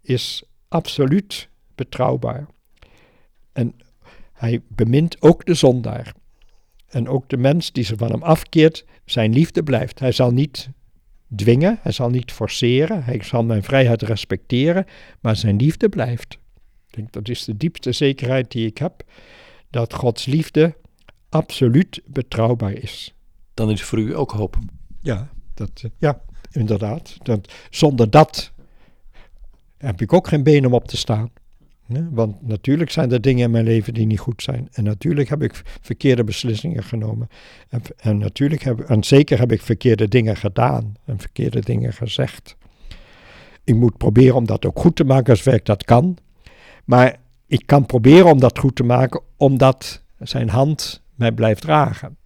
is 0.00 0.42
absoluut 0.68 1.48
betrouwbaar. 1.74 2.46
En 3.52 3.74
hij 4.32 4.62
bemint 4.68 5.22
ook 5.22 5.46
de 5.46 5.54
zondaar. 5.54 6.14
En 6.86 7.08
ook 7.08 7.28
de 7.28 7.36
mens 7.36 7.72
die 7.72 7.84
zich 7.84 7.98
van 7.98 8.10
hem 8.10 8.22
afkeert, 8.22 8.84
zijn 9.04 9.32
liefde 9.32 9.62
blijft. 9.62 9.98
Hij 9.98 10.12
zal 10.12 10.30
niet 10.30 10.68
dwingen, 11.36 11.78
hij 11.82 11.92
zal 11.92 12.10
niet 12.10 12.32
forceren, 12.32 13.04
hij 13.04 13.22
zal 13.22 13.44
mijn 13.44 13.62
vrijheid 13.62 14.02
respecteren, 14.02 14.84
maar 15.20 15.36
zijn 15.36 15.56
liefde 15.56 15.88
blijft. 15.88 16.38
Ik 16.86 16.94
denk 16.94 17.12
dat 17.12 17.28
is 17.28 17.44
de 17.44 17.56
diepste 17.56 17.92
zekerheid 17.92 18.50
die 18.50 18.66
ik 18.66 18.78
heb, 18.78 19.02
dat 19.70 19.94
Gods 19.94 20.26
liefde 20.26 20.76
absoluut 21.28 22.02
betrouwbaar 22.06 22.72
is. 22.72 23.14
Dan 23.54 23.70
is 23.70 23.82
voor 23.82 23.98
u 23.98 24.16
ook 24.16 24.30
hoop. 24.30 24.58
Ja, 25.00 25.30
dat, 25.54 25.70
eh, 25.74 25.90
ja 25.98 26.20
inderdaad. 26.50 27.16
Dat, 27.22 27.52
zonder 27.70 28.10
dat 28.10 28.52
heb 29.76 30.00
ik 30.00 30.12
ook 30.12 30.28
geen 30.28 30.42
been 30.42 30.66
om 30.66 30.74
op 30.74 30.88
te 30.88 30.96
staan. 30.96 31.30
Want 31.88 32.46
natuurlijk 32.46 32.90
zijn 32.90 33.12
er 33.12 33.20
dingen 33.20 33.44
in 33.44 33.50
mijn 33.50 33.64
leven 33.64 33.94
die 33.94 34.06
niet 34.06 34.18
goed 34.18 34.42
zijn. 34.42 34.68
En 34.72 34.84
natuurlijk 34.84 35.28
heb 35.28 35.42
ik 35.42 35.62
verkeerde 35.80 36.24
beslissingen 36.24 36.82
genomen. 36.82 37.28
En, 37.68 37.82
en 37.96 38.18
natuurlijk 38.18 38.62
heb, 38.62 38.80
en 38.80 39.04
zeker 39.04 39.38
heb 39.38 39.52
ik 39.52 39.62
verkeerde 39.62 40.08
dingen 40.08 40.36
gedaan 40.36 40.96
en 41.04 41.18
verkeerde 41.18 41.60
dingen 41.60 41.92
gezegd. 41.92 42.56
Ik 43.64 43.74
moet 43.74 43.96
proberen 43.96 44.34
om 44.36 44.46
dat 44.46 44.66
ook 44.66 44.78
goed 44.78 44.96
te 44.96 45.04
maken 45.04 45.30
als 45.30 45.46
ik 45.46 45.64
dat 45.64 45.84
kan. 45.84 46.16
Maar 46.84 47.16
ik 47.46 47.62
kan 47.66 47.86
proberen 47.86 48.30
om 48.30 48.40
dat 48.40 48.58
goed 48.58 48.76
te 48.76 48.84
maken 48.84 49.20
omdat 49.36 50.02
zijn 50.18 50.48
hand 50.48 51.02
mij 51.14 51.32
blijft 51.32 51.60
dragen. 51.60 52.16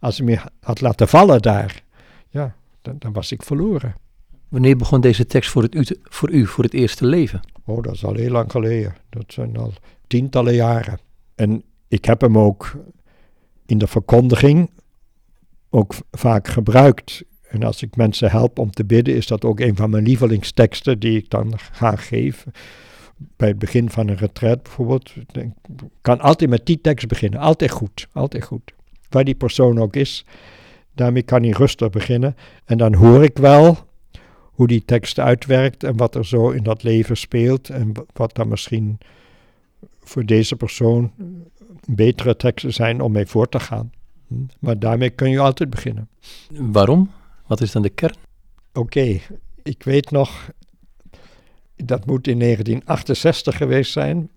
Als 0.00 0.18
hij 0.18 0.26
me 0.26 0.38
had 0.60 0.80
laten 0.80 1.08
vallen 1.08 1.42
daar, 1.42 1.82
ja, 2.28 2.54
dan, 2.82 2.96
dan 2.98 3.12
was 3.12 3.32
ik 3.32 3.42
verloren. 3.42 3.94
Wanneer 4.54 4.76
begon 4.76 5.00
deze 5.00 5.26
tekst 5.26 5.50
voor, 5.50 5.62
het, 5.62 5.98
voor 6.02 6.30
u 6.30 6.46
voor 6.46 6.64
het 6.64 6.74
eerste 6.74 7.06
leven? 7.06 7.40
Oh, 7.64 7.82
dat 7.82 7.94
is 7.94 8.04
al 8.04 8.14
heel 8.14 8.30
lang 8.30 8.50
geleden. 8.50 8.94
Dat 9.10 9.24
zijn 9.26 9.56
al 9.56 9.72
tientallen 10.06 10.54
jaren. 10.54 10.98
En 11.34 11.62
ik 11.88 12.04
heb 12.04 12.20
hem 12.20 12.38
ook 12.38 12.76
in 13.66 13.78
de 13.78 13.86
verkondiging 13.86 14.70
ook 15.70 15.94
vaak 16.10 16.48
gebruikt. 16.48 17.22
En 17.48 17.62
als 17.62 17.82
ik 17.82 17.96
mensen 17.96 18.30
help 18.30 18.58
om 18.58 18.70
te 18.70 18.84
bidden, 18.84 19.14
is 19.14 19.26
dat 19.26 19.44
ook 19.44 19.60
een 19.60 19.76
van 19.76 19.90
mijn 19.90 20.04
lievelingsteksten 20.04 20.98
die 20.98 21.18
ik 21.18 21.30
dan 21.30 21.52
ga 21.72 21.96
geven. 21.96 22.52
Bij 23.36 23.48
het 23.48 23.58
begin 23.58 23.90
van 23.90 24.08
een 24.08 24.16
retreat 24.16 24.62
bijvoorbeeld. 24.62 25.14
Ik 25.32 25.52
kan 26.00 26.20
altijd 26.20 26.50
met 26.50 26.66
die 26.66 26.80
tekst 26.80 27.08
beginnen. 27.08 27.40
Altijd 27.40 27.70
goed, 27.70 28.06
altijd 28.12 28.44
goed. 28.44 28.72
Waar 29.08 29.24
die 29.24 29.34
persoon 29.34 29.78
ook 29.78 29.96
is. 29.96 30.24
Daarmee 30.92 31.22
kan 31.22 31.42
hij 31.42 31.52
rustig 31.52 31.90
beginnen. 31.90 32.36
En 32.64 32.78
dan 32.78 32.94
hoor 32.94 33.24
ik 33.24 33.38
wel 33.38 33.92
hoe 34.54 34.66
die 34.66 34.84
tekst 34.84 35.18
uitwerkt 35.18 35.84
en 35.84 35.96
wat 35.96 36.14
er 36.14 36.26
zo 36.26 36.50
in 36.50 36.62
dat 36.62 36.82
leven 36.82 37.16
speelt. 37.16 37.68
En 37.68 37.92
wat 38.12 38.34
dan 38.34 38.48
misschien 38.48 38.98
voor 40.00 40.24
deze 40.24 40.56
persoon 40.56 41.12
betere 41.88 42.36
teksten 42.36 42.72
zijn 42.72 43.00
om 43.00 43.12
mee 43.12 43.26
voor 43.26 43.48
te 43.48 43.60
gaan. 43.60 43.92
Hm? 44.26 44.34
Maar 44.58 44.78
daarmee 44.78 45.10
kun 45.10 45.30
je 45.30 45.38
altijd 45.38 45.70
beginnen. 45.70 46.08
Waarom? 46.50 47.10
Wat 47.46 47.60
is 47.60 47.72
dan 47.72 47.82
de 47.82 47.90
kern? 47.90 48.16
Oké, 48.72 49.20
ik 49.62 49.82
weet 49.82 50.10
nog, 50.10 50.50
dat 51.76 52.06
moet 52.06 52.26
in 52.26 52.38
1968 52.38 53.56
geweest 53.56 53.92
zijn. 53.92 54.30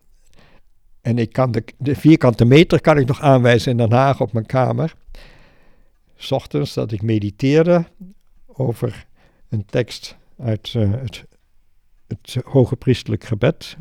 En 1.02 1.18
ik 1.18 1.32
kan 1.32 1.52
de, 1.52 1.64
de, 1.78 1.96
vierkante 1.96 2.46
meter 2.46 2.82
kan 2.82 2.98
ik 2.98 3.08
nog 3.08 3.22
aanwijzen 3.22 3.72
in 3.72 3.78
Den 3.78 3.92
Haag 3.92 4.22
op 4.22 4.34
mijn 4.34 4.46
kamer. 4.46 4.94
S 6.16 6.32
ochtends 6.32 6.74
dat 6.74 6.92
ik 6.92 7.02
mediteerde 7.02 7.86
over 8.48 9.07
een 9.50 9.66
tekst 9.66 10.18
uit 10.38 10.74
uh, 10.74 10.92
het, 10.92 11.26
het 12.08 12.38
hoge 12.44 12.76
priestelijk 12.76 13.24
gebed, 13.24 13.78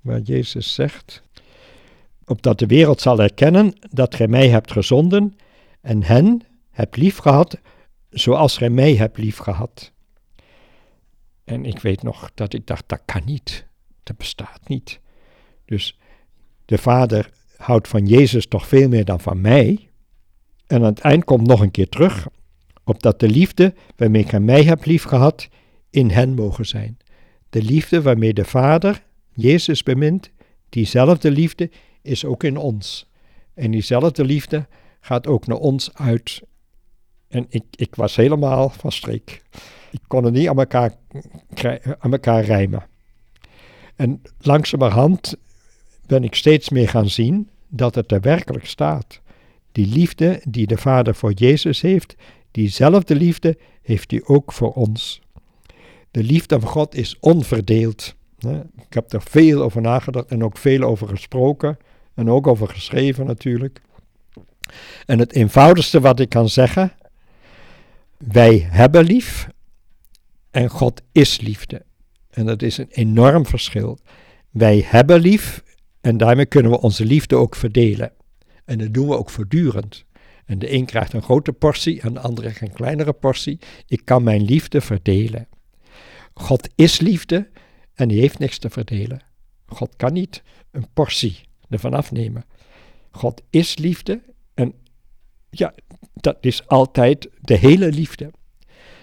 waar 0.00 0.20
Jezus 0.20 0.74
zegt, 0.74 1.22
opdat 2.24 2.58
de 2.58 2.66
wereld 2.66 3.00
zal 3.00 3.20
erkennen 3.20 3.72
dat 3.90 4.14
gij 4.14 4.28
mij 4.28 4.48
hebt 4.48 4.72
gezonden 4.72 5.36
en 5.80 6.02
hen 6.02 6.42
hebt 6.70 6.96
liefgehad 6.96 7.58
zoals 8.10 8.56
gij 8.56 8.70
mij 8.70 8.94
hebt 8.94 9.18
liefgehad. 9.18 9.92
En 11.44 11.64
ik 11.64 11.78
weet 11.78 12.02
nog 12.02 12.30
dat 12.34 12.52
ik 12.52 12.66
dacht, 12.66 12.88
dat 12.88 13.02
kan 13.04 13.22
niet, 13.24 13.66
dat 14.02 14.16
bestaat 14.16 14.68
niet. 14.68 15.00
Dus 15.64 15.98
de 16.64 16.78
Vader 16.78 17.30
houdt 17.56 17.88
van 17.88 18.06
Jezus 18.06 18.46
toch 18.46 18.66
veel 18.66 18.88
meer 18.88 19.04
dan 19.04 19.20
van 19.20 19.40
mij. 19.40 19.88
En 20.66 20.76
aan 20.76 20.84
het 20.84 21.00
eind 21.00 21.24
komt 21.24 21.46
nog 21.46 21.60
een 21.60 21.70
keer 21.70 21.88
terug, 21.88 22.26
opdat 22.84 23.20
de 23.20 23.28
liefde 23.28 23.74
waarmee 23.96 24.24
gij 24.24 24.40
mij 24.40 24.62
hebt 24.62 24.86
liefgehad, 24.86 25.48
in 25.90 26.10
hen 26.10 26.34
mogen 26.34 26.66
zijn. 26.66 26.98
De 27.50 27.62
liefde 27.62 28.02
waarmee 28.02 28.34
de 28.34 28.44
Vader 28.44 29.02
Jezus 29.34 29.82
bemint, 29.82 30.30
diezelfde 30.68 31.30
liefde 31.30 31.70
is 32.02 32.24
ook 32.24 32.44
in 32.44 32.56
ons. 32.56 33.10
En 33.54 33.70
diezelfde 33.70 34.24
liefde 34.24 34.66
gaat 35.00 35.26
ook 35.26 35.46
naar 35.46 35.58
ons 35.58 35.94
uit. 35.94 36.42
En 37.28 37.46
ik, 37.48 37.64
ik 37.70 37.94
was 37.94 38.16
helemaal 38.16 38.68
van 38.68 38.92
streek. 38.92 39.42
Ik 39.90 40.00
kon 40.06 40.24
het 40.24 40.34
niet 40.34 40.48
aan 40.48 40.58
elkaar, 40.58 40.94
aan 41.98 42.12
elkaar 42.12 42.44
rijmen. 42.44 42.86
En 43.96 44.22
langzamerhand 44.38 45.34
ben 46.06 46.24
ik 46.24 46.34
steeds 46.34 46.68
meer 46.68 46.88
gaan 46.88 47.08
zien 47.08 47.48
dat 47.68 47.94
het 47.94 48.12
er 48.12 48.20
werkelijk 48.20 48.66
staat. 48.66 49.20
Die 49.72 49.86
liefde 49.86 50.40
die 50.48 50.66
de 50.66 50.76
Vader 50.76 51.14
voor 51.14 51.32
Jezus 51.32 51.80
heeft, 51.80 52.14
diezelfde 52.54 53.14
liefde 53.14 53.58
heeft 53.82 54.10
hij 54.10 54.22
ook 54.24 54.52
voor 54.52 54.72
ons. 54.72 55.20
De 56.10 56.22
liefde 56.22 56.60
van 56.60 56.68
God 56.68 56.94
is 56.94 57.16
onverdeeld. 57.20 58.14
Ik 58.76 58.94
heb 58.94 59.12
er 59.12 59.22
veel 59.22 59.62
over 59.62 59.80
nagedacht 59.80 60.30
en 60.30 60.44
ook 60.44 60.58
veel 60.58 60.82
over 60.82 61.08
gesproken 61.08 61.78
en 62.14 62.30
ook 62.30 62.46
over 62.46 62.68
geschreven 62.68 63.26
natuurlijk. 63.26 63.80
En 65.06 65.18
het 65.18 65.32
eenvoudigste 65.32 66.00
wat 66.00 66.20
ik 66.20 66.28
kan 66.28 66.48
zeggen, 66.48 66.92
wij 68.16 68.66
hebben 68.70 69.04
lief 69.04 69.48
en 70.50 70.68
God 70.68 71.02
is 71.12 71.40
liefde. 71.40 71.82
En 72.30 72.46
dat 72.46 72.62
is 72.62 72.78
een 72.78 72.90
enorm 72.90 73.46
verschil. 73.46 73.98
Wij 74.50 74.84
hebben 74.86 75.20
lief 75.20 75.62
en 76.00 76.16
daarmee 76.16 76.46
kunnen 76.46 76.70
we 76.70 76.80
onze 76.80 77.04
liefde 77.04 77.36
ook 77.36 77.56
verdelen. 77.56 78.12
En 78.64 78.78
dat 78.78 78.94
doen 78.94 79.08
we 79.08 79.18
ook 79.18 79.30
voortdurend. 79.30 80.04
En 80.44 80.58
de 80.58 80.72
een 80.72 80.84
krijgt 80.84 81.12
een 81.12 81.22
grote 81.22 81.52
portie 81.52 82.00
en 82.00 82.14
de 82.14 82.20
andere 82.20 82.52
een 82.60 82.72
kleinere 82.72 83.12
portie. 83.12 83.58
Ik 83.86 84.04
kan 84.04 84.22
mijn 84.22 84.42
liefde 84.42 84.80
verdelen. 84.80 85.48
God 86.34 86.68
is 86.74 87.00
liefde 87.00 87.48
en 87.94 88.08
die 88.08 88.20
heeft 88.20 88.38
niks 88.38 88.58
te 88.58 88.70
verdelen. 88.70 89.22
God 89.66 89.96
kan 89.96 90.12
niet 90.12 90.42
een 90.70 90.86
portie 90.92 91.40
ervan 91.68 91.94
afnemen. 91.94 92.44
God 93.10 93.42
is 93.50 93.76
liefde 93.78 94.22
en 94.54 94.74
ja, 95.50 95.74
dat 96.14 96.36
is 96.40 96.66
altijd 96.66 97.28
de 97.40 97.56
hele 97.56 97.92
liefde. 97.92 98.30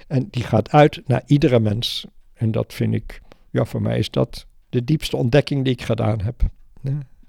En 0.08 0.28
die 0.30 0.44
gaat 0.44 0.72
uit 0.72 1.02
naar 1.06 1.24
iedere 1.26 1.60
mens. 1.60 2.06
En 2.34 2.52
dat 2.52 2.74
vind 2.74 2.94
ik, 2.94 3.22
ja, 3.50 3.66
voor 3.66 3.82
mij 3.82 3.98
is 3.98 4.10
dat 4.10 4.46
de 4.70 4.84
diepste 4.84 5.18
ontdekking 5.18 5.64
die 5.64 5.74
ik 5.74 5.82
gedaan 5.82 6.22
heb. 6.22 6.44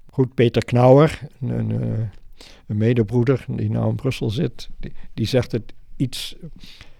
Goed, 0.09 0.33
Peter 0.33 0.65
Knauwer, 0.65 1.27
een, 1.39 1.49
een, 1.49 1.81
eh, 1.81 2.07
een, 2.67 2.77
medebroeder 2.77 3.45
die 3.47 3.69
nou 3.69 3.89
in 3.89 3.95
Brussel 3.95 4.29
zit, 4.29 4.69
die, 4.79 4.93
die 5.13 5.25
zegt 5.25 5.51
het 5.51 5.73
iets, 5.95 6.35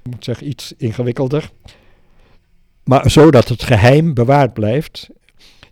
moet 0.03 0.23
zeggen, 0.23 0.47
iets 0.47 0.73
ingewikkelder. 0.77 1.51
Maar 2.83 3.11
zodat 3.11 3.47
het 3.47 3.63
geheim 3.63 4.13
bewaard 4.13 4.53
blijft. 4.53 5.09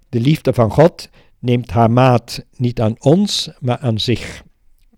De 0.10 0.20
liefde 0.20 0.54
van 0.54 0.72
God 0.72 1.10
neemt 1.40 1.72
haar 1.72 1.92
maat 1.92 2.46
niet 2.58 2.82
aan 2.82 2.96
ons, 3.00 3.50
maar 3.60 3.78
aan 3.78 4.00
zich. 4.00 4.44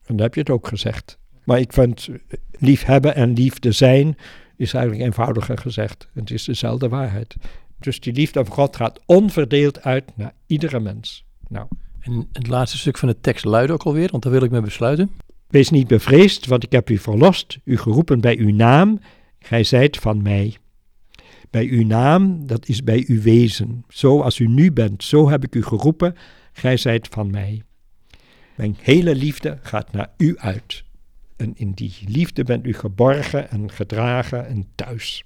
En 0.05 0.15
daar 0.15 0.25
heb 0.25 0.33
je 0.33 0.39
het 0.39 0.49
ook 0.49 0.67
gezegd. 0.67 1.17
Maar 1.43 1.59
ik 1.59 1.73
vind 1.73 2.09
liefhebben 2.51 3.15
en 3.15 3.33
liefde 3.33 3.71
zijn 3.71 4.17
is 4.55 4.73
eigenlijk 4.73 5.05
eenvoudiger 5.05 5.57
gezegd. 5.57 6.07
Het 6.13 6.31
is 6.31 6.43
dezelfde 6.43 6.89
waarheid. 6.89 7.35
Dus 7.79 7.99
die 7.99 8.13
liefde 8.13 8.45
van 8.45 8.53
God 8.53 8.75
gaat 8.75 8.99
onverdeeld 9.05 9.81
uit 9.81 10.17
naar 10.17 10.33
iedere 10.45 10.79
mens. 10.79 11.25
Nou. 11.47 11.67
En 12.03 12.27
het 12.33 12.47
laatste 12.47 12.77
stuk 12.77 12.97
van 12.97 13.09
de 13.09 13.19
tekst 13.21 13.45
luidt 13.45 13.71
ook 13.71 13.83
alweer, 13.83 14.09
want 14.11 14.23
daar 14.23 14.31
wil 14.31 14.43
ik 14.43 14.51
mee 14.51 14.61
besluiten. 14.61 15.11
Wees 15.47 15.69
niet 15.69 15.87
bevreesd, 15.87 16.45
want 16.45 16.63
ik 16.63 16.71
heb 16.71 16.89
u 16.89 16.97
verlost, 16.97 17.57
u 17.63 17.77
geroepen 17.77 18.21
bij 18.21 18.37
uw 18.37 18.53
naam, 18.53 18.99
gij 19.39 19.63
zijt 19.63 19.97
van 19.97 20.21
mij. 20.21 20.57
Bij 21.49 21.65
uw 21.65 21.85
naam, 21.85 22.47
dat 22.47 22.67
is 22.67 22.83
bij 22.83 23.03
uw 23.07 23.21
wezen. 23.21 23.83
Zo 23.87 24.21
als 24.21 24.39
u 24.39 24.47
nu 24.47 24.71
bent, 24.71 25.03
zo 25.03 25.29
heb 25.29 25.43
ik 25.43 25.55
u 25.55 25.63
geroepen, 25.63 26.15
gij 26.53 26.77
zijt 26.77 27.07
van 27.07 27.31
mij. 27.31 27.61
Mijn 28.55 28.75
hele 28.81 29.15
liefde 29.15 29.59
gaat 29.61 29.91
naar 29.91 30.11
u 30.17 30.37
uit. 30.37 30.83
En 31.35 31.51
in 31.55 31.71
die 31.71 31.93
liefde 32.07 32.43
bent 32.43 32.65
u 32.65 32.73
geborgen 32.73 33.49
en 33.49 33.71
gedragen 33.71 34.47
en 34.47 34.67
thuis. 34.75 35.23